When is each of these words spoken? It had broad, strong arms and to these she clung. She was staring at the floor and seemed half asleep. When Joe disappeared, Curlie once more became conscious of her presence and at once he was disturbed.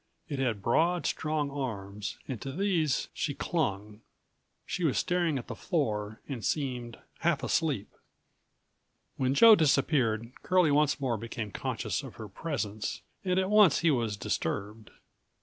It 0.27 0.39
had 0.39 0.63
broad, 0.63 1.05
strong 1.05 1.51
arms 1.51 2.17
and 2.27 2.41
to 2.41 2.51
these 2.51 3.09
she 3.13 3.35
clung. 3.35 4.01
She 4.65 4.83
was 4.83 4.97
staring 4.97 5.37
at 5.37 5.45
the 5.45 5.53
floor 5.53 6.19
and 6.27 6.43
seemed 6.43 6.97
half 7.19 7.43
asleep. 7.43 7.87
When 9.17 9.35
Joe 9.35 9.53
disappeared, 9.53 10.31
Curlie 10.41 10.71
once 10.71 10.99
more 10.99 11.17
became 11.17 11.51
conscious 11.51 12.01
of 12.01 12.15
her 12.15 12.27
presence 12.27 13.03
and 13.23 13.37
at 13.39 13.51
once 13.51 13.81
he 13.81 13.91
was 13.91 14.17
disturbed. 14.17 14.89